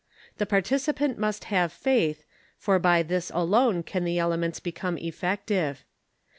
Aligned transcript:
The 0.39 0.47
participant 0.47 1.19
must 1.19 1.43
have 1.53 1.71
faith, 1.71 2.25
for 2.57 2.79
by 2.79 3.03
this 3.03 3.31
alone 3.35 3.83
can 3.83 4.03
the 4.03 4.17
elements 4.17 4.59
become 4.59 4.97
effective. 4.97 5.85